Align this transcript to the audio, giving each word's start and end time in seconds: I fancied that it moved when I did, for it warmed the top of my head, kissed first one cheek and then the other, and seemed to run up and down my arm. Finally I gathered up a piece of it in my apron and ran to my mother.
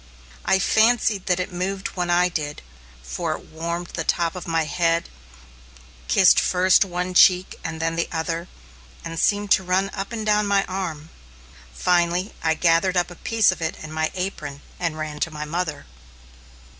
I 0.45 0.57
fancied 0.57 1.27
that 1.27 1.39
it 1.39 1.53
moved 1.53 1.89
when 1.89 2.09
I 2.09 2.27
did, 2.27 2.63
for 3.03 3.33
it 3.33 3.45
warmed 3.45 3.89
the 3.93 4.03
top 4.03 4.35
of 4.35 4.47
my 4.47 4.63
head, 4.63 5.09
kissed 6.07 6.39
first 6.39 6.83
one 6.83 7.13
cheek 7.13 7.59
and 7.63 7.79
then 7.79 7.95
the 7.95 8.09
other, 8.11 8.47
and 9.05 9.19
seemed 9.19 9.51
to 9.51 9.63
run 9.63 9.91
up 9.93 10.11
and 10.11 10.25
down 10.25 10.47
my 10.47 10.65
arm. 10.65 11.11
Finally 11.71 12.33
I 12.41 12.55
gathered 12.55 12.97
up 12.97 13.11
a 13.11 13.15
piece 13.15 13.51
of 13.51 13.61
it 13.61 13.77
in 13.83 13.91
my 13.91 14.09
apron 14.15 14.61
and 14.79 14.97
ran 14.97 15.19
to 15.19 15.29
my 15.29 15.45
mother. 15.45 15.85